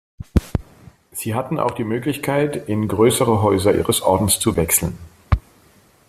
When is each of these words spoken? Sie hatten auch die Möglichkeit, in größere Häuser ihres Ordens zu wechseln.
Sie 1.11 1.35
hatten 1.35 1.59
auch 1.59 1.69
die 1.75 1.83
Möglichkeit, 1.83 2.67
in 2.67 2.87
größere 2.87 3.43
Häuser 3.43 3.75
ihres 3.75 4.01
Ordens 4.01 4.39
zu 4.39 4.55
wechseln. 4.55 4.97